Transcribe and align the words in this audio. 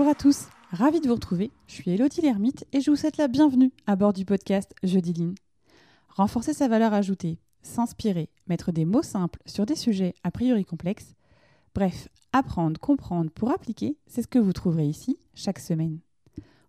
Bonjour 0.00 0.12
à 0.12 0.14
tous, 0.14 0.46
ravi 0.70 1.02
de 1.02 1.08
vous 1.08 1.14
retrouver. 1.14 1.50
Je 1.66 1.74
suis 1.74 1.90
Elodie 1.90 2.22
Lermite 2.22 2.64
et 2.72 2.80
je 2.80 2.90
vous 2.90 2.96
souhaite 2.96 3.18
la 3.18 3.28
bienvenue 3.28 3.70
à 3.86 3.96
bord 3.96 4.14
du 4.14 4.24
podcast 4.24 4.74
Jeudi 4.82 5.12
Ligne. 5.12 5.34
Renforcer 6.08 6.54
sa 6.54 6.68
valeur 6.68 6.94
ajoutée, 6.94 7.38
s'inspirer, 7.60 8.30
mettre 8.46 8.72
des 8.72 8.86
mots 8.86 9.02
simples 9.02 9.38
sur 9.44 9.66
des 9.66 9.74
sujets 9.74 10.14
a 10.24 10.30
priori 10.30 10.64
complexes, 10.64 11.12
bref, 11.74 12.08
apprendre, 12.32 12.80
comprendre 12.80 13.30
pour 13.30 13.50
appliquer, 13.50 13.98
c'est 14.06 14.22
ce 14.22 14.26
que 14.26 14.38
vous 14.38 14.54
trouverez 14.54 14.86
ici 14.86 15.18
chaque 15.34 15.58
semaine. 15.58 15.98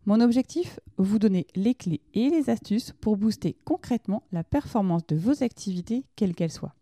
Mon 0.05 0.19
objectif, 0.19 0.81
vous 0.97 1.17
donner 1.17 1.47
les 1.55 1.73
clés 1.73 2.01
et 2.13 2.29
les 2.29 2.49
astuces 2.49 2.91
pour 2.99 3.15
booster 3.15 3.55
concrètement 3.63 4.23
la 4.33 4.43
performance 4.43 5.07
de 5.07 5.15
vos 5.15 5.41
activités, 5.41 6.03
quelles 6.17 6.35
qu'elles 6.35 6.51
soient. 6.51 6.75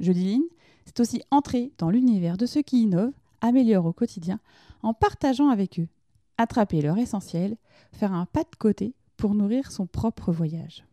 Jeudi 0.00 0.24
Ligne, 0.24 0.48
c'est 0.86 1.00
aussi 1.00 1.20
entrer 1.30 1.70
dans 1.76 1.90
l'univers 1.90 2.38
de 2.38 2.46
ceux 2.46 2.62
qui 2.62 2.80
innovent, 2.80 3.12
améliorent 3.42 3.84
au 3.84 3.92
quotidien, 3.92 4.40
en 4.84 4.92
partageant 4.92 5.48
avec 5.48 5.80
eux, 5.80 5.88
attraper 6.36 6.82
leur 6.82 6.98
essentiel, 6.98 7.56
faire 7.92 8.12
un 8.12 8.26
pas 8.26 8.42
de 8.42 8.56
côté 8.58 8.94
pour 9.16 9.34
nourrir 9.34 9.72
son 9.72 9.86
propre 9.86 10.30
voyage. 10.30 10.84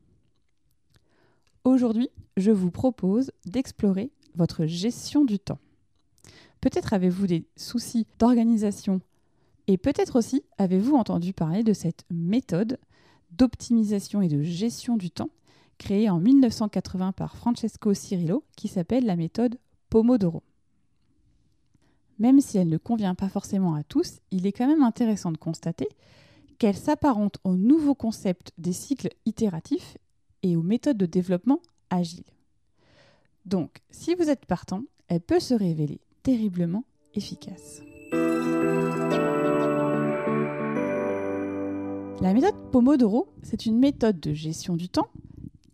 Aujourd'hui, 1.66 2.10
je 2.38 2.52
vous 2.52 2.72
propose 2.72 3.32
d'explorer 3.46 4.12
votre 4.34 4.66
gestion 4.66 5.26
du 5.26 5.40
temps. 5.40 5.60
Peut-être 6.62 6.94
avez-vous 6.94 7.28
des 7.28 7.46
soucis 7.58 8.08
d'organisation 8.18 9.02
et 9.68 9.78
peut-être 9.78 10.18
aussi 10.18 10.42
avez-vous 10.58 10.96
entendu 10.96 11.34
parler 11.34 11.64
de 11.64 11.74
cette 11.74 12.06
méthode 12.10 12.80
d'optimisation 13.32 14.22
et 14.22 14.28
de 14.28 14.42
gestion 14.42 14.96
du 14.96 15.12
temps 15.12 15.30
créée 15.78 16.10
en 16.10 16.20
1980 16.20 17.12
par 17.12 17.36
Francesco 17.36 17.94
Cirillo 17.94 18.44
qui 18.56 18.68
s'appelle 18.68 19.06
la 19.06 19.16
méthode 19.16 19.58
Pomodoro. 19.90 20.44
Même 22.22 22.40
si 22.40 22.60
elle 22.60 22.70
ne 22.70 22.78
convient 22.78 23.16
pas 23.16 23.30
forcément 23.30 23.74
à 23.74 23.82
tous, 23.82 24.20
il 24.30 24.46
est 24.46 24.52
quand 24.52 24.68
même 24.68 24.84
intéressant 24.84 25.32
de 25.32 25.38
constater 25.38 25.90
qu'elle 26.60 26.78
s'apparente 26.78 27.40
au 27.44 27.56
nouveau 27.56 27.96
concept 27.96 28.52
des 28.60 28.74
cycles 28.74 29.10
itératifs 29.26 29.98
et 30.44 30.56
aux 30.56 30.62
méthodes 30.62 31.00
de 31.00 31.08
développement 31.08 31.64
agiles. 31.90 32.32
Donc, 33.46 33.82
si 33.90 34.14
vous 34.14 34.30
êtes 34.30 34.46
partant, 34.46 34.84
elle 35.08 35.22
peut 35.22 35.40
se 35.40 35.56
révéler 35.56 36.00
terriblement 36.22 36.84
efficace. 37.16 37.82
La 42.22 42.36
méthode 42.36 42.70
Pomodoro, 42.72 43.34
c'est 43.42 43.66
une 43.66 43.80
méthode 43.80 44.20
de 44.20 44.32
gestion 44.32 44.76
du 44.76 44.90
temps 44.90 45.10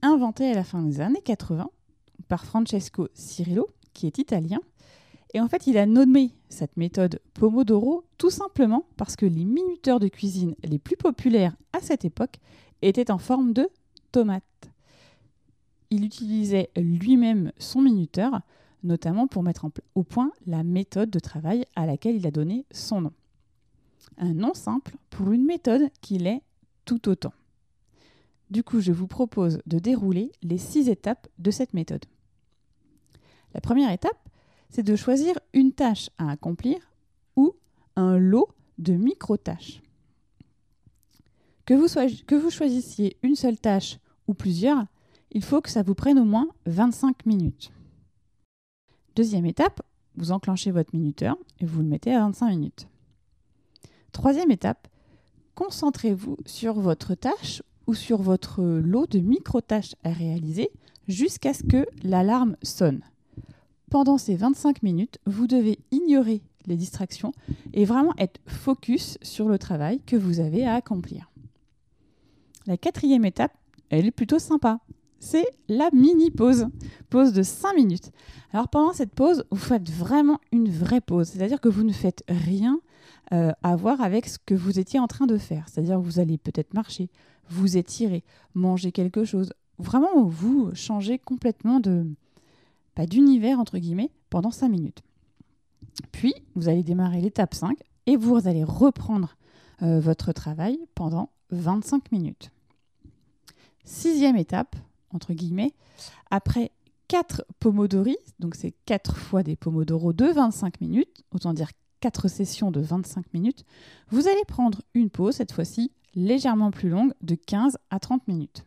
inventée 0.01 0.49
à 0.49 0.53
la 0.53 0.63
fin 0.63 0.81
des 0.81 1.01
années 1.01 1.21
80 1.21 1.69
par 2.29 2.45
Francesco 2.45 3.09
Cirillo, 3.13 3.67
qui 3.91 4.07
est 4.07 4.17
italien. 4.17 4.61
Et 5.33 5.41
en 5.41 5.47
fait, 5.47 5.67
il 5.67 5.77
a 5.77 5.85
nommé 5.85 6.31
cette 6.49 6.77
méthode 6.77 7.19
Pomodoro 7.33 8.05
tout 8.17 8.29
simplement 8.29 8.85
parce 8.95 9.15
que 9.15 9.25
les 9.25 9.45
minuteurs 9.45 9.99
de 9.99 10.07
cuisine 10.07 10.55
les 10.63 10.79
plus 10.79 10.95
populaires 10.95 11.55
à 11.73 11.81
cette 11.81 12.05
époque 12.05 12.39
étaient 12.81 13.11
en 13.11 13.17
forme 13.17 13.53
de 13.53 13.69
tomates. 14.11 14.43
Il 15.89 16.05
utilisait 16.05 16.69
lui-même 16.75 17.51
son 17.57 17.81
minuteur, 17.81 18.41
notamment 18.83 19.27
pour 19.27 19.43
mettre 19.43 19.65
au 19.95 20.03
point 20.03 20.31
la 20.45 20.63
méthode 20.63 21.09
de 21.09 21.19
travail 21.19 21.65
à 21.75 21.85
laquelle 21.85 22.15
il 22.15 22.27
a 22.27 22.31
donné 22.31 22.65
son 22.71 23.01
nom. 23.01 23.13
Un 24.17 24.33
nom 24.33 24.53
simple 24.53 24.95
pour 25.09 25.31
une 25.31 25.45
méthode 25.45 25.89
qui 26.01 26.17
l'est 26.17 26.41
tout 26.85 27.09
autant. 27.09 27.33
Du 28.49 28.63
coup, 28.63 28.79
je 28.79 28.93
vous 28.93 29.07
propose 29.07 29.59
de 29.65 29.77
dérouler 29.77 30.31
les 30.41 30.57
six 30.57 30.89
étapes 30.89 31.27
de 31.37 31.51
cette 31.51 31.73
méthode. 31.73 32.05
La 33.53 33.61
première 33.61 33.91
étape, 33.91 34.26
c'est 34.69 34.83
de 34.83 34.95
choisir 34.95 35.37
une 35.53 35.71
tâche 35.71 36.09
à 36.17 36.29
accomplir 36.29 36.77
ou 37.35 37.53
un 37.95 38.17
lot 38.17 38.49
de 38.77 38.93
micro-tâches. 38.93 39.81
Que 41.65 41.73
vous, 41.73 41.87
que 42.25 42.35
vous 42.35 42.49
choisissiez 42.49 43.17
une 43.23 43.35
seule 43.35 43.57
tâche 43.57 43.97
ou 44.27 44.33
plusieurs, 44.33 44.85
il 45.31 45.43
faut 45.43 45.61
que 45.61 45.69
ça 45.69 45.83
vous 45.83 45.95
prenne 45.95 46.19
au 46.19 46.25
moins 46.25 46.47
25 46.65 47.25
minutes. 47.25 47.71
Deuxième 49.15 49.45
étape, 49.45 49.81
vous 50.15 50.31
enclenchez 50.31 50.71
votre 50.71 50.95
minuteur 50.95 51.37
et 51.59 51.65
vous 51.65 51.81
le 51.81 51.87
mettez 51.87 52.13
à 52.13 52.19
25 52.19 52.49
minutes. 52.49 52.87
Troisième 54.11 54.51
étape, 54.51 54.87
concentrez-vous 55.55 56.37
sur 56.45 56.79
votre 56.79 57.15
tâche 57.15 57.61
ou 57.87 57.93
sur 57.93 58.21
votre 58.21 58.63
lot 58.63 59.07
de 59.07 59.19
micro-tâches 59.19 59.95
à 60.03 60.11
réaliser 60.11 60.69
jusqu'à 61.07 61.53
ce 61.53 61.63
que 61.63 61.85
l'alarme 62.03 62.57
sonne. 62.61 63.01
Pendant 63.89 64.17
ces 64.17 64.35
25 64.35 64.83
minutes, 64.83 65.17
vous 65.25 65.47
devez 65.47 65.79
ignorer 65.91 66.41
les 66.65 66.75
distractions 66.75 67.31
et 67.73 67.85
vraiment 67.85 68.13
être 68.17 68.41
focus 68.45 69.17
sur 69.21 69.47
le 69.47 69.57
travail 69.57 70.01
que 70.05 70.17
vous 70.17 70.41
avez 70.41 70.65
à 70.65 70.73
accomplir. 70.73 71.31
La 72.65 72.75
quatrième 72.75 73.23
étape, 73.23 73.53
elle 73.89 74.05
est 74.05 74.11
plutôt 74.11 74.39
sympa. 74.39 74.81
C'est 75.19 75.47
la 75.69 75.89
mini 75.93 76.31
pause, 76.31 76.67
pause 77.09 77.31
de 77.31 77.43
5 77.43 77.75
minutes. 77.75 78.11
Alors 78.51 78.67
pendant 78.67 78.91
cette 78.91 79.15
pause, 79.15 79.45
vous 79.51 79.57
faites 79.57 79.89
vraiment 79.89 80.39
une 80.51 80.69
vraie 80.69 81.01
pause, 81.01 81.29
c'est-à-dire 81.29 81.61
que 81.61 81.69
vous 81.69 81.83
ne 81.83 81.93
faites 81.93 82.23
rien 82.27 82.81
euh, 83.31 83.51
à 83.63 83.75
voir 83.77 84.01
avec 84.01 84.27
ce 84.27 84.37
que 84.37 84.53
vous 84.53 84.79
étiez 84.79 84.99
en 84.99 85.07
train 85.07 85.25
de 85.27 85.37
faire. 85.37 85.65
C'est-à-dire 85.69 85.95
que 85.95 86.03
vous 86.03 86.19
allez 86.19 86.37
peut-être 86.37 86.73
marcher, 86.73 87.09
vous 87.49 87.77
étirer, 87.77 88.25
manger 88.53 88.91
quelque 88.91 89.23
chose. 89.23 89.53
Vraiment, 89.79 90.25
vous 90.25 90.71
changez 90.75 91.19
complètement 91.19 91.79
de, 91.79 92.05
d'univers 93.05 93.59
entre 93.59 93.77
guillemets, 93.77 94.11
pendant 94.29 94.51
5 94.51 94.69
minutes. 94.69 95.01
Puis, 96.11 96.33
vous 96.55 96.69
allez 96.69 96.83
démarrer 96.83 97.21
l'étape 97.21 97.53
5 97.53 97.77
et 98.05 98.17
vous 98.17 98.47
allez 98.47 98.63
reprendre 98.63 99.35
euh, 99.81 99.99
votre 99.99 100.31
travail 100.31 100.79
pendant 100.95 101.29
25 101.51 102.11
minutes. 102.11 102.51
Sixième 103.83 104.35
étape, 104.35 104.75
entre 105.13 105.33
guillemets, 105.33 105.73
après 106.29 106.71
4 107.07 107.45
pomodori, 107.59 108.17
donc 108.39 108.55
c'est 108.55 108.73
4 108.85 109.15
fois 109.15 109.43
des 109.43 109.55
pomodoros 109.55 110.13
de 110.13 110.25
25 110.25 110.81
minutes, 110.81 111.23
autant 111.31 111.53
dire 111.53 111.69
4 112.01 112.27
sessions 112.27 112.71
de 112.71 112.81
25 112.81 113.33
minutes, 113.33 113.63
vous 114.09 114.27
allez 114.27 114.43
prendre 114.47 114.81
une 114.93 115.09
pause, 115.09 115.35
cette 115.35 115.51
fois-ci 115.51 115.91
légèrement 116.15 116.71
plus 116.71 116.89
longue, 116.89 117.13
de 117.21 117.35
15 117.35 117.77
à 117.89 117.99
30 117.99 118.27
minutes. 118.27 118.65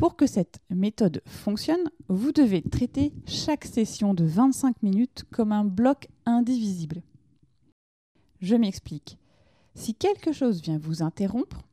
Pour 0.00 0.16
que 0.16 0.26
cette 0.26 0.60
méthode 0.70 1.20
fonctionne, 1.26 1.90
vous 2.08 2.32
devez 2.32 2.62
traiter 2.62 3.12
chaque 3.26 3.66
session 3.66 4.14
de 4.14 4.24
25 4.24 4.82
minutes 4.82 5.24
comme 5.30 5.52
un 5.52 5.62
bloc 5.62 6.08
indivisible. 6.24 7.02
Je 8.40 8.56
m'explique. 8.56 9.18
Si 9.74 9.94
quelque 9.94 10.32
chose 10.32 10.62
vient 10.62 10.78
vous 10.78 11.02
interrompre, 11.02 11.68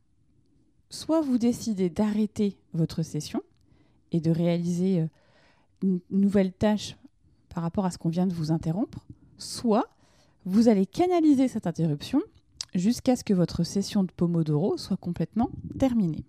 soit 0.90 1.22
vous 1.22 1.38
décidez 1.38 1.88
d'arrêter 1.88 2.58
votre 2.74 3.02
session 3.02 3.42
et 4.12 4.20
de 4.20 4.30
réaliser 4.30 5.00
euh, 5.00 5.06
une 5.82 6.00
nouvelle 6.10 6.52
tâche 6.52 6.98
par 7.48 7.62
rapport 7.62 7.86
à 7.86 7.90
ce 7.90 7.96
qu'on 7.96 8.10
vient 8.10 8.26
de 8.26 8.34
vous 8.34 8.52
interrompre, 8.52 9.06
soit 9.38 9.88
vous 10.44 10.68
allez 10.68 10.84
canaliser 10.84 11.48
cette 11.48 11.66
interruption 11.66 12.20
jusqu'à 12.74 13.16
ce 13.16 13.24
que 13.24 13.32
votre 13.32 13.64
session 13.64 14.04
de 14.04 14.12
Pomodoro 14.12 14.76
soit 14.76 14.98
complètement 14.98 15.48
terminée. 15.78 16.26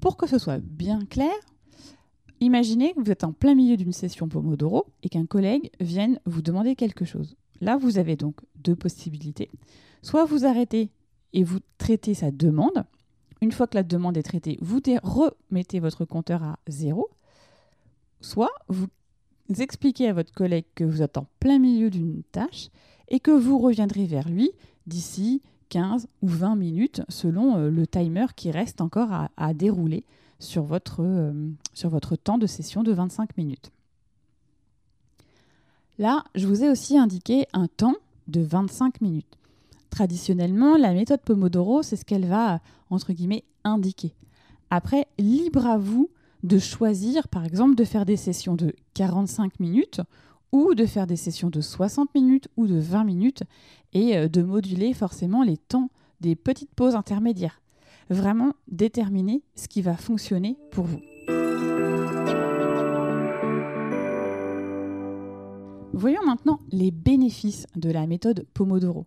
Pour 0.00 0.16
que 0.16 0.26
ce 0.26 0.38
soit 0.38 0.58
bien 0.58 1.04
clair, 1.06 1.34
imaginez 2.40 2.92
que 2.94 3.00
vous 3.00 3.10
êtes 3.10 3.24
en 3.24 3.32
plein 3.32 3.54
milieu 3.54 3.76
d'une 3.76 3.92
session 3.92 4.28
Pomodoro 4.28 4.86
et 5.02 5.08
qu'un 5.08 5.26
collègue 5.26 5.70
vienne 5.80 6.20
vous 6.26 6.42
demander 6.42 6.76
quelque 6.76 7.04
chose. 7.04 7.36
Là, 7.60 7.76
vous 7.76 7.98
avez 7.98 8.16
donc 8.16 8.36
deux 8.56 8.76
possibilités. 8.76 9.50
Soit 10.02 10.24
vous 10.24 10.44
arrêtez 10.44 10.90
et 11.32 11.44
vous 11.44 11.58
traitez 11.78 12.14
sa 12.14 12.30
demande. 12.30 12.84
Une 13.40 13.52
fois 13.52 13.66
que 13.66 13.76
la 13.76 13.82
demande 13.82 14.16
est 14.16 14.22
traitée, 14.22 14.58
vous 14.60 14.80
remettez 15.02 15.80
votre 15.80 16.04
compteur 16.04 16.42
à 16.42 16.58
zéro. 16.68 17.08
Soit 18.20 18.52
vous 18.68 18.86
expliquez 19.58 20.08
à 20.08 20.12
votre 20.12 20.32
collègue 20.32 20.66
que 20.74 20.84
vous 20.84 21.02
êtes 21.02 21.18
en 21.18 21.26
plein 21.40 21.58
milieu 21.58 21.90
d'une 21.90 22.22
tâche 22.32 22.68
et 23.08 23.20
que 23.20 23.30
vous 23.30 23.58
reviendrez 23.58 24.06
vers 24.06 24.28
lui 24.28 24.50
d'ici 24.86 25.42
15 25.68 26.08
ou 26.22 26.28
20 26.28 26.56
minutes 26.56 27.02
selon 27.08 27.56
euh, 27.56 27.70
le 27.70 27.86
timer 27.86 28.26
qui 28.34 28.50
reste 28.50 28.80
encore 28.80 29.08
à, 29.36 29.54
dérouler 29.54 30.04
sur 30.38 30.64
votre, 30.64 31.02
euh, 31.02 31.32
sur 31.74 31.88
votre 31.88 32.16
temps 32.16 32.38
de 32.38 32.46
session 32.46 32.82
de 32.82 32.92
25 32.92 33.36
minutes. 33.36 33.70
Là, 35.98 36.24
je 36.34 36.46
vous 36.46 36.62
ai 36.62 36.70
aussi 36.70 36.98
indiqué 36.98 37.46
un 37.52 37.68
temps 37.68 37.96
de 38.28 38.40
25 38.40 39.00
minutes. 39.00 39.38
Traditionnellement, 39.90 40.76
la 40.76 40.92
méthode 40.92 41.20
Pomodoro, 41.22 41.82
c'est 41.82 41.96
ce 41.96 42.04
qu'elle 42.04 42.26
va, 42.26 42.60
entre 42.90 43.12
guillemets, 43.12 43.44
indiquer. 43.64 44.12
Après, 44.70 45.06
libre 45.18 45.66
à 45.66 45.78
vous 45.78 46.10
de 46.42 46.58
choisir, 46.58 47.28
par 47.28 47.44
exemple, 47.44 47.76
de 47.76 47.84
faire 47.84 48.04
des 48.04 48.16
sessions 48.16 48.56
de 48.56 48.74
45 48.94 49.58
minutes 49.58 50.00
ou 50.52 50.74
de 50.74 50.86
faire 50.86 51.06
des 51.06 51.16
sessions 51.16 51.50
de 51.50 51.60
60 51.60 52.14
minutes 52.14 52.48
ou 52.56 52.66
de 52.66 52.78
20 52.78 53.04
minutes 53.04 53.42
et 53.92 54.16
euh, 54.16 54.28
de 54.28 54.42
moduler 54.42 54.94
forcément 54.94 55.42
les 55.42 55.56
temps 55.56 55.90
des 56.20 56.36
petites 56.36 56.74
pauses 56.74 56.94
intermédiaires. 56.94 57.60
Vraiment 58.10 58.52
déterminer 58.68 59.42
ce 59.54 59.68
qui 59.68 59.82
va 59.82 59.96
fonctionner 59.96 60.56
pour 60.70 60.84
vous. 60.84 61.00
Voyons 65.92 66.24
maintenant 66.26 66.60
les 66.70 66.90
bénéfices 66.90 67.66
de 67.74 67.90
la 67.90 68.06
méthode 68.06 68.46
Pomodoro. 68.52 69.06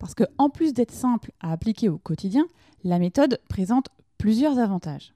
Parce 0.00 0.14
que 0.14 0.24
en 0.36 0.50
plus 0.50 0.74
d'être 0.74 0.90
simple 0.90 1.30
à 1.40 1.52
appliquer 1.52 1.88
au 1.88 1.96
quotidien, 1.96 2.46
la 2.82 2.98
méthode 2.98 3.40
présente 3.48 3.86
plusieurs 4.18 4.58
avantages. 4.58 5.14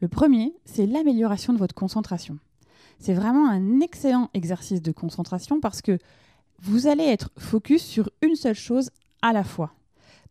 Le 0.00 0.08
premier, 0.08 0.54
c'est 0.64 0.86
l'amélioration 0.86 1.52
de 1.52 1.58
votre 1.58 1.74
concentration. 1.74 2.38
C'est 2.98 3.14
vraiment 3.14 3.48
un 3.48 3.80
excellent 3.80 4.30
exercice 4.34 4.82
de 4.82 4.92
concentration 4.92 5.60
parce 5.60 5.82
que 5.82 5.98
vous 6.60 6.86
allez 6.86 7.04
être 7.04 7.30
focus 7.38 7.82
sur 7.82 8.10
une 8.22 8.36
seule 8.36 8.54
chose 8.54 8.90
à 9.20 9.32
la 9.32 9.44
fois. 9.44 9.72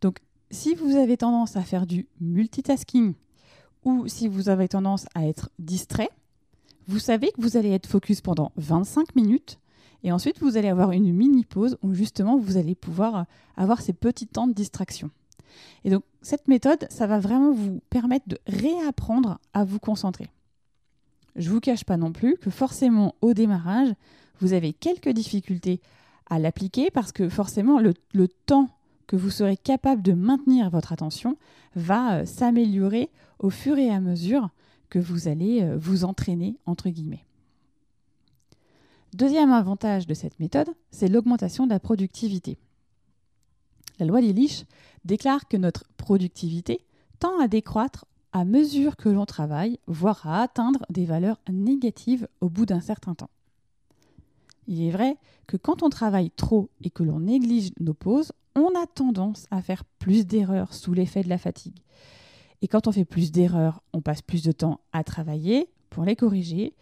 Donc, 0.02 0.20
si 0.50 0.76
vous 0.76 0.96
avez 0.96 1.18
tendance 1.18 1.56
à 1.56 1.62
faire 1.62 1.86
du 1.86 2.08
multitasking 2.20 3.14
ou 3.84 4.08
si 4.08 4.28
vous 4.28 4.50
avez 4.50 4.68
tendance 4.68 5.06
à 5.16 5.28
être 5.28 5.50
distrait, 5.60 6.10
vous 6.88 7.00
savez 7.00 7.32
que 7.32 7.42
vous 7.42 7.58
allez 7.58 7.72
être 7.72 7.88
focus 7.88 8.22
pendant 8.22 8.52
25 8.58 9.16
minutes 9.16 9.60
et 10.04 10.12
ensuite 10.12 10.40
vous 10.40 10.58
allez 10.58 10.68
avoir 10.68 10.92
une 10.92 11.14
mini 11.14 11.46
pause 11.46 11.78
où 11.84 11.94
justement 11.94 12.38
vous 12.38 12.58
allez 12.58 12.76
pouvoir 12.76 13.26
avoir 13.56 13.82
ces 13.82 13.94
petits 13.94 14.28
temps 14.28 14.48
de 14.48 14.54
distraction. 14.54 15.10
Et 15.84 15.90
donc 15.90 16.04
cette 16.22 16.48
méthode, 16.48 16.88
ça 16.90 17.08
va 17.08 17.20
vraiment 17.20 17.52
vous 17.52 17.82
permettre 17.90 18.28
de 18.28 18.38
réapprendre 18.48 19.40
à 19.54 19.64
vous 19.64 19.80
concentrer. 19.80 20.30
Je 21.36 21.50
ne 21.50 21.54
vous 21.54 21.60
cache 21.60 21.84
pas 21.84 21.98
non 21.98 22.12
plus 22.12 22.38
que 22.38 22.50
forcément 22.50 23.16
au 23.22 23.34
démarrage, 23.34 23.94
vous 24.40 24.54
avez 24.54 24.74
quelques 24.74 25.10
difficultés 25.10 25.82
à 26.30 26.40
l'appliquer 26.40 26.90
parce 26.92 27.12
que 27.12 27.30
forcément 27.30 27.80
le, 27.80 27.94
temps 28.46 28.70
que 29.08 29.16
vous 29.16 29.30
serez 29.30 29.58
capable 29.58 30.02
de 30.02 30.14
maintenir 30.14 30.70
votre 30.70 30.94
attention 30.94 31.38
va 31.76 32.16
euh, 32.16 32.26
s'améliorer 32.26 33.10
au 33.40 33.50
fur 33.50 33.78
et 33.78 33.90
à 33.90 34.00
mesure 34.00 34.50
que 34.90 35.00
vous 35.00 35.28
allez 35.28 35.62
euh, 35.62 35.78
vous 35.78 36.06
entraîner. 36.06 36.58
Deuxième 39.14 39.52
avantage 39.52 40.08
de 40.08 40.14
cette 40.14 40.40
méthode, 40.40 40.70
c'est 40.90 41.10
l'augmentation 41.10 41.66
de 41.66 41.72
la 41.72 41.80
productivité. 41.80 42.58
La 44.00 44.06
loi 44.06 44.22
d'Illich 44.22 44.66
déclare 45.04 45.48
que 45.48 45.58
notre 45.58 45.84
productivité 45.98 46.80
tend 47.20 47.40
à 47.40 47.48
décroître 47.48 48.06
à 48.34 48.46
mesure 48.46 48.96
que 48.96 49.10
l'on 49.10 49.26
travaille, 49.26 49.80
voire 49.88 50.26
à 50.28 50.42
atteindre 50.42 50.86
des 50.90 51.06
valeurs 51.06 51.40
négatives 51.52 52.28
au 52.40 52.50
bout 52.50 52.66
d'un 52.66 52.80
certain 52.80 53.14
temps. 53.14 53.30
Il 54.68 54.82
est 54.84 54.92
vrai 54.92 55.18
que 55.48 55.58
quand 55.58 55.84
on 55.84 55.90
travaille 55.90 56.32
trop 56.32 56.70
et 56.82 56.90
que 56.90 57.04
l'on 57.04 57.20
néglige 57.20 57.72
nos 57.80 57.94
pauses, 57.94 58.32
on 58.56 58.70
a 58.82 58.88
tendance 58.88 59.48
à 59.52 59.62
faire 59.62 59.84
plus 59.84 60.26
d'erreurs 60.26 60.74
sous 60.74 60.94
l'effet 60.94 61.24
de 61.24 61.30
la 61.30 61.38
fatigue. 61.38 61.80
Et 62.62 62.68
quand 62.68 62.88
on 62.88 62.92
fait 62.92 63.06
plus 63.06 63.32
d'erreurs, 63.32 63.82
on 63.94 64.02
passe 64.02 64.22
plus 64.22 64.44
de 64.44 64.52
temps 64.52 64.82
à 64.94 65.04
travailler 65.04 65.70
pour 65.90 66.06
les 66.06 66.16
corriger. 66.16 66.74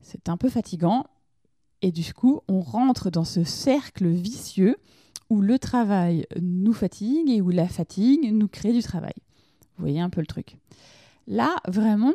C'est 0.00 0.28
un 0.28 0.36
peu 0.36 0.48
fatigant. 0.48 1.04
Et 1.82 1.90
du 1.90 2.14
coup, 2.14 2.40
on 2.48 2.60
rentre 2.60 3.10
dans 3.10 3.24
ce 3.24 3.42
cercle 3.42 4.06
vicieux 4.06 4.76
où 5.30 5.40
le 5.40 5.58
travail 5.58 6.26
nous 6.40 6.72
fatigue 6.72 7.30
et 7.30 7.40
où 7.40 7.50
la 7.50 7.68
fatigue 7.68 8.32
nous 8.32 8.48
crée 8.48 8.72
du 8.72 8.82
travail. 8.82 9.14
Vous 9.80 9.86
voyez 9.86 10.00
un 10.00 10.10
peu 10.10 10.20
le 10.20 10.26
truc. 10.26 10.58
Là, 11.26 11.56
vraiment, 11.66 12.12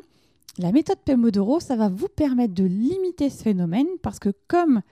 la 0.60 0.72
méthode 0.72 1.00
Pomodoro, 1.04 1.60
ça 1.60 1.76
va 1.76 1.90
vous 1.90 2.08
permettre 2.08 2.54
de 2.54 2.64
limiter 2.64 3.32
ce 3.32 3.42
phénomène 3.42 3.88
parce 4.04 4.20
que 4.20 4.30
comme 4.48 4.84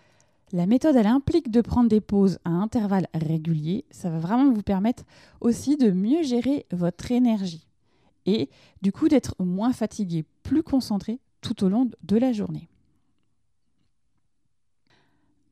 la 0.53 0.65
méthode, 0.65 0.95
elle 0.95 1.05
implique 1.05 1.51
de 1.51 1.61
prendre 1.61 1.87
des 1.87 2.01
pauses 2.01 2.39
à 2.45 2.49
intervalles 2.49 3.05
réguliers, 3.13 3.85
ça 3.91 4.09
va 4.09 4.17
vraiment 4.17 4.51
vous 4.51 4.63
permettre 4.63 5.03
aussi 5.39 5.77
de 5.77 5.91
mieux 5.91 6.23
gérer 6.23 6.65
votre 6.71 7.11
énergie 7.11 7.67
et 8.25 8.49
du 8.81 8.91
coup 8.91 9.07
d'être 9.07 9.35
moins 9.37 9.71
fatigué, 9.71 10.25
plus 10.41 10.63
concentré 10.63 11.19
tout 11.41 11.63
au 11.63 11.69
long 11.69 11.91
de 12.01 12.17
la 12.17 12.33
journée. 12.33 12.69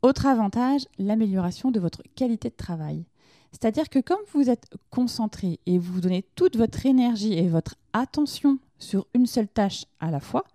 Autre 0.01 0.25
avantage, 0.25 0.87
l'amélioration 0.97 1.69
de 1.69 1.79
votre 1.79 2.01
qualité 2.15 2.49
de 2.49 2.55
travail. 2.55 3.05
C'est-à-dire 3.51 3.89
que 3.89 3.99
comme 3.99 4.19
vous 4.33 4.49
êtes 4.49 4.67
concentré 4.89 5.59
et 5.65 5.77
vous 5.77 6.01
donnez 6.01 6.23
toute 6.35 6.55
votre 6.55 6.85
énergie 6.85 7.33
et 7.33 7.47
votre 7.47 7.75
attention 7.93 8.59
sur 8.79 9.07
une 9.13 9.25
seule 9.27 9.47
tâche 9.47 9.85
à 9.99 10.09
la 10.09 10.19
fois, 10.19 10.45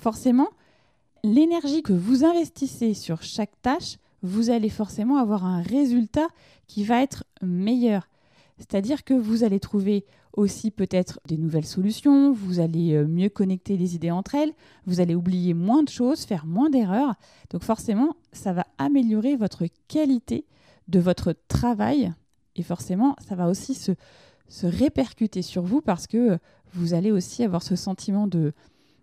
forcément, 0.00 0.48
l'énergie 1.24 1.82
que 1.82 1.92
vous 1.92 2.24
investissez 2.24 2.94
sur 2.94 3.22
chaque 3.22 3.60
tâche, 3.62 3.98
vous 4.22 4.50
allez 4.50 4.68
forcément 4.68 5.16
avoir 5.16 5.44
un 5.44 5.62
résultat 5.62 6.28
qui 6.66 6.84
va 6.84 7.02
être 7.02 7.24
meilleur. 7.42 8.08
C'est-à-dire 8.58 9.04
que 9.04 9.14
vous 9.14 9.42
allez 9.44 9.60
trouver 9.60 10.04
aussi 10.34 10.70
peut-être 10.70 11.18
des 11.26 11.36
nouvelles 11.36 11.66
solutions, 11.66 12.32
vous 12.32 12.60
allez 12.60 12.94
euh, 12.94 13.06
mieux 13.06 13.28
connecter 13.28 13.76
les 13.76 13.94
idées 13.94 14.10
entre 14.10 14.36
elles, 14.36 14.52
vous 14.86 15.00
allez 15.00 15.14
oublier 15.14 15.54
moins 15.54 15.82
de 15.82 15.88
choses, 15.88 16.24
faire 16.24 16.46
moins 16.46 16.70
d'erreurs. 16.70 17.14
Donc 17.50 17.64
forcément, 17.64 18.14
ça 18.32 18.52
va 18.52 18.66
améliorer 18.78 19.36
votre 19.36 19.64
qualité 19.88 20.44
de 20.88 21.00
votre 21.00 21.34
travail 21.48 22.12
et 22.56 22.62
forcément, 22.62 23.16
ça 23.26 23.34
va 23.34 23.48
aussi 23.48 23.74
se, 23.74 23.92
répercuter 24.62 25.42
sur 25.42 25.62
vous 25.62 25.80
parce 25.80 26.06
que 26.06 26.38
vous 26.72 26.94
allez 26.94 27.12
aussi 27.12 27.44
avoir 27.44 27.62
ce 27.62 27.76
sentiment 27.76 28.26
de, 28.26 28.52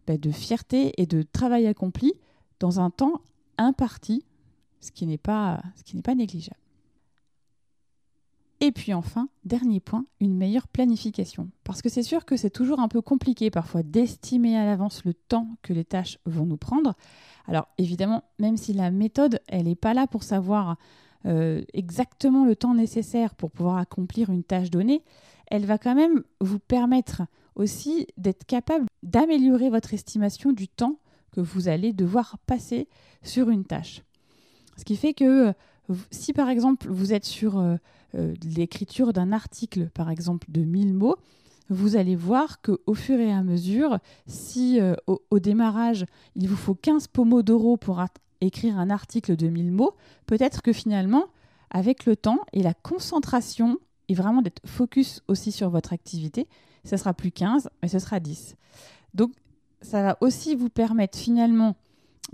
bah, 0.06 0.16
fierté 0.32 0.94
et 1.02 1.06
de 1.06 1.22
travail 1.22 1.68
accompli 1.68 2.14
dans 2.60 2.80
un 2.80 2.90
temps 2.90 3.22
imparti, 3.58 4.26
ce 4.82 4.88
ce 4.88 4.92
qui 4.92 5.06
n'est 5.08 5.18
pas 5.18 5.62
négligeable. 6.16 6.60
Et 8.60 8.72
puis 8.72 8.94
enfin, 8.94 9.30
dernier 9.46 9.80
point, 9.80 10.06
une 10.20 10.36
meilleure 10.36 10.68
planification. 10.68 11.50
Parce 11.64 11.82
que 11.82 11.90
c'est 11.90 12.04
sûr 12.04 12.26
que 12.26 12.36
c'est 12.36 12.50
toujours 12.50 12.80
un 12.80 12.88
peu 12.88 13.02
compliqué 13.02 13.52
parfois 13.52 13.84
d'estimer 13.84 14.58
à 14.58 14.66
l'avance 14.66 15.06
le 15.06 15.14
temps 15.14 15.48
que 15.62 15.74
les 15.74 15.86
tâches 15.86 16.18
vont 16.26 16.46
nous 16.46 16.58
prendre. 16.58 16.96
Alors 17.48 17.68
évidemment, 17.78 18.24
même 18.40 18.58
si 18.58 18.74
la 18.74 18.90
méthode, 18.90 19.42
elle 19.48 19.66
n'est 19.66 19.76
pas 19.76 19.94
là 19.94 20.08
pour 20.08 20.24
savoir 20.24 20.78
euh, 21.26 21.62
exactement 21.74 22.46
le 22.46 22.56
temps 22.56 22.76
nécessaire 22.76 23.36
pour 23.36 23.52
pouvoir 23.52 23.78
accomplir 23.78 24.30
une 24.30 24.44
tâche 24.44 24.70
donnée, 24.70 25.04
elle 25.48 25.66
va 25.66 25.78
quand 25.78 25.96
même 25.96 26.24
vous 26.42 26.60
permettre 26.60 27.24
aussi 27.56 28.08
d'être 28.18 28.46
capable 28.46 28.86
d'améliorer 29.04 29.70
votre 29.70 29.94
estimation 29.94 30.52
du 30.52 30.68
temps 30.68 31.00
que 31.32 31.42
vous 31.42 31.68
allez 31.68 31.94
devoir 31.94 32.38
passer 32.46 32.88
sur 33.24 33.50
une 33.50 33.66
tâche. 33.66 34.04
Ce 34.78 34.86
qui 34.86 34.96
fait 34.96 35.14
que 35.14 35.48
euh, 35.48 35.54
si 36.12 36.34
par 36.34 36.50
exemple 36.50 36.88
vous 36.90 37.14
êtes 37.14 37.26
sur 37.26 37.60
euh, 37.60 37.78
l'écriture 38.44 39.14
d'un 39.14 39.32
article, 39.32 39.90
par 39.90 40.10
exemple 40.10 40.48
de 40.52 40.62
1000 40.62 40.94
mots, 40.94 41.16
vous 41.70 41.98
allez 41.98 42.16
voir 42.16 42.62
qu'au 42.62 42.94
fur 42.94 43.20
et 43.20 43.32
à 43.32 43.44
mesure, 43.44 44.00
si 44.26 44.80
au, 45.06 45.22
au, 45.30 45.40
démarrage, 45.40 46.06
il 46.36 46.48
vous 46.48 46.56
faut 46.56 46.76
15 46.76 47.08
pomodoro 47.08 47.76
pour 47.76 48.00
écrire 48.42 48.78
un 48.78 48.90
article 48.90 49.36
de 49.36 49.48
1000 49.48 49.72
mots, 49.72 49.96
peut-être 50.26 50.62
que 50.62 50.74
finalement, 50.74 51.26
avec 51.70 52.06
le 52.06 52.16
temps 52.16 52.40
et 52.54 52.64
la 52.64 52.74
concentration, 52.74 53.80
et 54.10 54.14
vraiment 54.14 54.42
d'être 54.42 54.62
focus 54.66 55.22
aussi 55.28 55.52
sur 55.52 55.70
votre 55.70 55.94
activité, 55.94 56.48
ce 56.86 56.98
sera 56.98 57.14
plus 57.14 57.32
15, 57.32 57.70
mais 57.82 57.88
ce 57.88 58.00
sera 58.00 58.20
10. 58.20 58.56
Donc, 59.14 59.32
ça 59.82 60.02
va 60.02 60.18
aussi 60.22 60.56
vous 60.56 60.70
permettre 60.70 61.18
finalement 61.18 61.76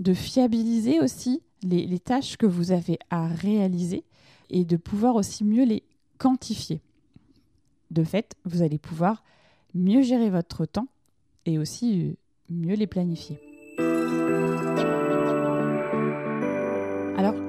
de 0.00 0.14
fiabiliser 0.14 1.00
aussi 1.00 1.42
les, 1.62 1.98
tâches 1.98 2.36
que 2.36 2.46
vous 2.46 2.72
avez 2.72 2.98
à 3.10 3.26
réaliser 3.26 4.04
et 4.50 4.64
de 4.64 4.76
pouvoir 4.76 5.16
aussi 5.16 5.44
mieux 5.44 5.64
les 5.64 5.82
quantifier. 6.18 6.80
De 7.90 8.04
fait, 8.04 8.34
vous 8.44 8.62
allez 8.62 8.78
pouvoir 8.78 9.22
mieux 9.74 10.02
gérer 10.02 10.30
votre 10.30 10.66
temps 10.66 10.88
et 11.46 11.58
aussi 11.58 12.02
euh, 12.02 12.16
mieux 12.50 12.74
les 12.74 12.86
planifier. 12.86 13.53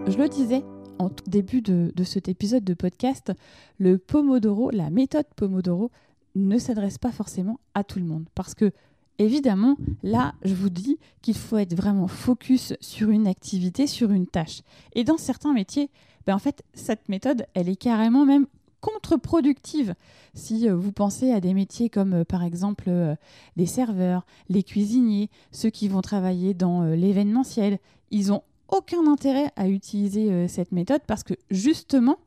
Je 0.08 0.18
le 0.18 0.30
disais 0.30 0.64
en 1.00 1.10
tout 1.10 1.24
début 1.28 1.62
de, 1.62 1.92
cet 2.04 2.30
épisode 2.30 2.64
de 2.64 2.74
podcast, 2.74 3.34
le 3.80 3.98
Pomodoro, 3.98 4.70
la 4.70 4.90
méthode 4.90 5.26
Pomodoro, 5.36 5.92
ne 6.36 6.58
s'adresse 6.58 6.98
pas 6.98 7.12
forcément 7.12 7.60
à 7.74 7.84
tout 7.84 8.00
le 8.00 8.06
monde. 8.06 8.26
Parce 8.36 8.54
que, 8.54 8.72
évidemment, 9.18 9.78
là, 10.04 10.36
je 10.44 10.54
vous 10.54 10.70
dis 10.70 11.00
qu'il 11.22 11.36
faut 11.36 11.58
être 11.58 11.74
vraiment 11.74 12.08
focus 12.08 12.74
sur 12.82 13.10
une 13.10 13.28
activité, 13.28 13.88
sur 13.88 14.12
une 14.12 14.28
tâche. 14.28 14.62
Et 14.94 15.04
dans 15.04 15.18
certains 15.18 15.54
métiers, 15.54 15.90
ben 16.28 16.36
en 16.36 16.40
fait, 16.40 16.64
cette 16.74 17.10
méthode, 17.10 17.46
elle 17.54 17.70
est 17.70 17.76
carrément 17.76 18.26
même 18.26 18.46
contre-productive. 18.82 19.96
Si 20.36 20.70
euh, 20.70 20.76
vous 20.76 20.92
pensez 20.92 21.32
à 21.32 21.40
des 21.40 21.54
métiers 21.56 21.90
comme 21.90 22.14
euh, 22.14 22.24
par 22.24 22.44
exemple 22.44 22.86
euh, 22.88 23.16
les 23.56 23.66
serveurs, 23.66 24.26
les 24.48 24.62
cuisiniers, 24.62 25.30
ceux 25.52 25.72
qui 25.72 25.88
vont 25.88 26.02
travailler 26.02 26.54
dans 26.54 26.84
l'événementiel, 26.84 27.80
ils 28.12 28.32
ont 28.32 28.44
aucun 28.68 29.08
intérêt 29.08 29.52
à 29.56 29.68
utiliser 29.68 30.32
euh, 30.32 30.48
cette 30.48 30.72
méthode 30.72 31.02
parce 31.08 31.24
que 31.24 31.34
justement, 31.50 32.18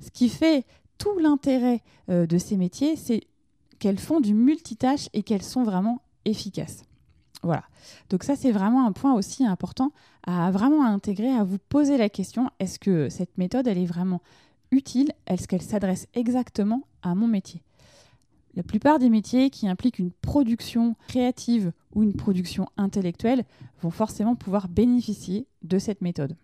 ce 0.00 0.10
qui 0.10 0.28
fait 0.28 0.64
tout 0.98 1.18
l'intérêt 1.18 1.82
euh, 2.10 2.26
de 2.26 2.38
ces 2.38 2.56
métiers, 2.56 2.96
c'est 2.96 3.22
qu'elles 3.78 3.98
font 3.98 4.20
du 4.20 4.34
multitâche 4.34 5.08
et 5.12 5.22
qu'elles 5.22 5.42
sont 5.42 5.62
vraiment 5.62 6.02
efficaces. 6.24 6.82
Voilà. 7.42 7.62
Donc 8.10 8.24
ça, 8.24 8.34
c'est 8.34 8.50
vraiment 8.50 8.86
un 8.86 8.92
point 8.92 9.14
aussi 9.14 9.46
important 9.46 9.92
à 10.24 10.50
vraiment 10.50 10.84
intégrer, 10.84 11.30
à 11.30 11.44
vous 11.44 11.58
poser 11.68 11.96
la 11.96 12.08
question, 12.08 12.50
est-ce 12.58 12.78
que 12.78 13.08
cette 13.08 13.38
méthode, 13.38 13.66
elle 13.66 13.78
est 13.78 13.86
vraiment 13.86 14.20
utile? 14.72 15.12
Est-ce 15.26 15.46
qu'elle 15.46 15.62
s'adresse 15.62 16.08
exactement 16.14 16.82
à 17.02 17.14
mon 17.14 17.28
métier? 17.28 17.62
La 18.58 18.64
plupart 18.64 18.98
des 18.98 19.08
métiers 19.08 19.50
qui 19.50 19.68
impliquent 19.68 20.00
une 20.00 20.10
production 20.10 20.96
créative 21.06 21.70
ou 21.94 22.02
une 22.02 22.14
production 22.14 22.66
intellectuelle 22.76 23.44
vont 23.80 23.92
forcément 23.92 24.34
pouvoir 24.34 24.66
bénéficier 24.66 25.46
de 25.62 25.78
cette 25.78 26.00
méthode. 26.00 26.36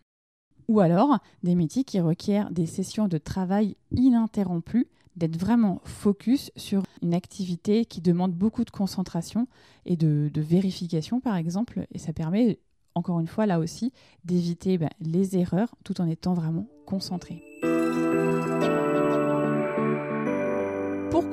Ou 0.69 0.79
alors 0.79 1.19
des 1.43 1.57
métiers 1.57 1.83
qui 1.83 1.99
requièrent 1.99 2.53
des 2.53 2.67
sessions 2.67 3.09
de 3.09 3.19
travail 3.19 3.77
ininterrompues, 3.91 4.87
d'être 5.17 5.37
vraiment 5.37 5.81
focus 5.83 6.53
sur 6.55 6.85
une 7.03 7.15
activité 7.15 7.85
qui 7.85 8.01
demande 8.01 8.33
beaucoup 8.33 8.65
de 8.65 8.71
concentration 8.71 9.49
et 9.85 9.97
de, 9.97 10.31
vérification 10.37 11.19
par 11.19 11.35
exemple. 11.35 11.85
Et 11.91 11.99
ça 11.99 12.13
permet, 12.13 12.61
encore 12.95 13.19
une 13.19 13.27
fois, 13.27 13.47
là 13.47 13.59
aussi, 13.59 13.93
d'éviter 14.25 14.79
ben, 14.79 14.91
les 15.01 15.37
erreurs 15.37 15.75
tout 15.83 16.01
en 16.01 16.07
étant 16.07 16.33
vraiment 16.35 16.69
concentré. 16.87 17.43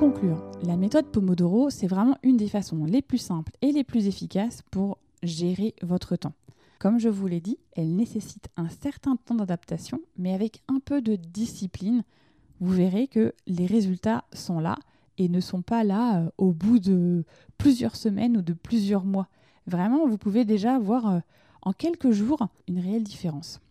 Conclure, 0.02 0.42
la 0.64 0.78
méthode 0.78 1.06
Pomodoro, 1.06 1.70
c'est 1.70 1.86
vraiment 1.86 2.18
une 2.24 2.36
des 2.36 2.48
façons 2.48 2.86
les 2.86 3.04
plus 3.04 3.20
simples 3.20 3.52
et 3.62 3.72
les 3.72 3.84
plus 3.84 4.08
efficaces 4.08 4.64
pour 4.72 4.98
gérer 5.22 5.76
votre 5.84 6.16
temps. 6.16 6.34
Comme 6.80 6.98
je 6.98 7.08
vous 7.08 7.28
l'ai 7.28 7.40
dit, 7.40 7.60
elle 7.74 7.96
nécessite 7.96 8.50
un 8.58 8.68
certain 8.68 9.16
temps 9.16 9.36
d'adaptation, 9.36 10.02
mais 10.18 10.34
avec 10.34 10.64
un 10.68 10.80
peu 10.80 11.04
de 11.04 11.16
discipline, 11.16 12.04
vous 12.60 12.74
verrez 12.74 13.08
que 13.08 13.36
les 13.46 13.68
résultats 13.68 14.24
sont 14.34 14.60
là 14.60 14.76
et 15.20 15.30
ne 15.30 15.40
sont 15.40 15.62
pas 15.62 15.84
là 15.84 16.22
euh, 16.22 16.30
au 16.40 16.52
bout 16.52 16.80
de 16.80 17.24
plusieurs 17.60 17.96
semaines 17.96 18.38
ou 18.38 18.42
de 18.42 18.54
plusieurs 18.54 19.06
mois. 19.06 19.28
Vraiment, 19.68 20.08
vous 20.08 20.18
pouvez 20.18 20.46
déjà 20.46 20.80
voir 20.80 21.08
euh, 21.08 21.20
en 21.62 21.74
quelques 21.74 22.10
jours 22.10 22.48
une 22.68 22.80
réelle 22.80 23.04
différence. 23.04 23.62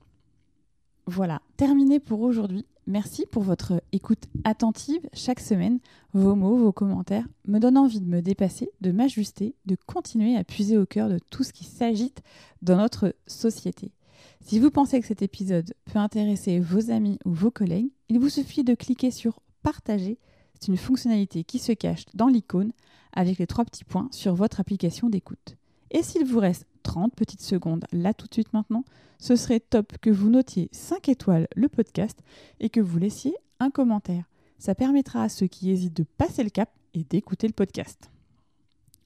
Voilà, 1.07 1.43
terminé 1.57 1.99
pour 2.01 2.21
aujourd'hui. 2.21 2.67
Merci 2.87 3.27
pour 3.31 3.43
votre 3.43 3.83
écoute 3.93 4.25
attentive 4.45 5.01
chaque 5.13 5.41
semaine. 5.41 5.79
Vos 6.13 6.35
mots, 6.35 6.57
vos 6.57 6.73
commentaires 6.73 7.27
me 7.47 7.59
donnent 7.59 7.79
envie 7.79 8.01
de 8.01 8.09
me 8.09 8.21
dépasser, 8.21 8.71
de 8.81 8.91
m'ajuster, 8.91 9.55
de 9.67 9.77
continuer 9.87 10.37
à 10.37 10.45
puiser 10.45 10.77
au 10.77 10.87
cœur 10.87 11.09
de 11.09 11.19
tout 11.31 11.45
ce 11.45 11.53
qui 11.53 11.65
s'agite 11.65 12.23
dans 12.63 12.77
notre 12.77 13.15
société. 13.27 13.93
Si 14.41 14.59
vous 14.59 14.71
pensez 14.71 15.01
que 15.01 15.07
cet 15.07 15.23
épisode 15.23 15.75
peut 15.85 15.99
intéresser 15.99 16.59
vos 16.59 16.91
amis 16.91 17.19
ou 17.25 17.33
vos 17.33 17.51
collègues, 17.51 17.91
il 18.09 18.19
vous 18.19 18.29
suffit 18.29 18.65
de 18.65 18.75
cliquer 18.75 19.11
sur 19.11 19.41
Partager. 19.63 20.19
C'est 20.55 20.69
une 20.69 20.77
fonctionnalité 20.77 21.45
qui 21.45 21.59
se 21.59 21.73
cache 21.73 22.07
dans 22.15 22.29
l'icône 22.29 22.73
avec 23.13 23.39
les 23.39 23.47
trois 23.47 23.65
petits 23.65 23.85
points 23.85 24.09
sur 24.11 24.35
votre 24.35 24.61
application 24.61 25.09
d'écoute. 25.11 25.57
Et 25.91 26.03
s'il 26.03 26.25
vous 26.25 26.39
reste 26.39 26.67
30 26.83 27.15
petites 27.15 27.43
secondes 27.43 27.85
là 27.93 28.15
tout 28.15 28.27
de 28.27 28.35
suite 28.35 28.53
maintenant, 28.53 28.85
ce 29.19 29.37
serait 29.37 29.61
top 29.61 29.99
que 29.99 30.11
vous 30.11 30.31
notiez 30.31 30.69
5 30.73 31.09
étoiles 31.09 31.49
le 31.55 31.69
podcast 31.69 32.19
et 32.59 32.71
que 32.71 32.81
vous 32.81 32.99
laissiez 32.99 33.35
un 33.59 33.71
commentaire. 33.71 34.25
Ça 34.59 34.75
permettra 34.75 35.23
à 35.23 35.29
ceux 35.29 35.47
qui 35.47 35.71
hésitent 35.71 35.97
de 35.97 36.05
passer 36.19 36.45
le 36.45 36.51
cap 36.51 36.71
et 36.95 37.05
d'écouter 37.05 37.47
le 37.47 37.53
podcast. 37.53 38.11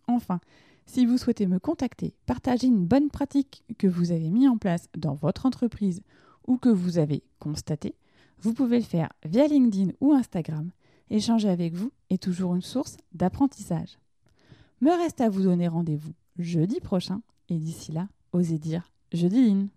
Enfin, 0.07 0.41
si 0.87 1.07
vous 1.07 1.19
souhaitez 1.19 1.47
me 1.47 1.59
contacter, 1.59 2.15
partager 2.27 2.67
une 2.67 2.87
bonne 2.87 3.09
pratique 3.09 3.65
que 3.79 3.87
vous 3.87 4.13
avez 4.13 4.31
mis 4.31 4.49
en 4.49 4.59
place 4.59 4.89
dans 4.97 5.15
votre 5.15 5.47
entreprise 5.47 6.03
ou 6.47 6.59
que 6.59 6.69
vous 6.69 6.99
avez 6.99 7.23
constaté, 7.39 7.95
vous 8.41 8.53
pouvez 8.53 8.79
le 8.79 8.85
faire 8.85 9.11
via 9.25 9.47
LinkedIn 9.47 9.93
ou 10.01 10.13
Instagram. 10.13 10.71
Échanger 11.11 11.49
avec 11.49 11.75
vous 11.75 11.93
est 12.11 12.23
toujours 12.23 12.55
une 12.55 12.63
source 12.63 12.97
d'apprentissage. 13.13 13.99
Me 14.81 14.91
reste 14.91 15.21
à 15.21 15.29
vous 15.29 15.43
donner 15.43 15.69
rendez-vous 15.69 16.13
jeudi 16.39 16.81
prochain 16.81 17.23
et 17.49 17.57
d'ici 17.57 17.93
là, 17.93 18.09
osez 18.33 18.59
dire 18.59 18.91
jeudi 19.13 19.69